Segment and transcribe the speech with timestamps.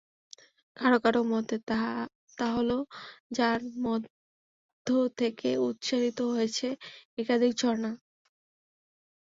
[0.77, 1.55] কারো কারো মতে,
[2.37, 2.75] তাহলো
[3.37, 4.87] যার মধ্য
[5.19, 6.67] থেকে উৎসারিত হয়েছে
[7.17, 7.91] একাধিক ঝরনা।